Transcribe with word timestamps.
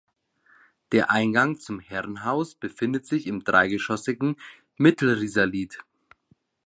Der 0.93 1.11
Eingang 1.11 1.59
zum 1.59 1.79
Herrenhaus 1.79 2.55
befindet 2.55 3.05
sich 3.05 3.27
im 3.27 3.43
dreigeschossigen 3.43 4.35
Mittelrisalit. 4.75 5.77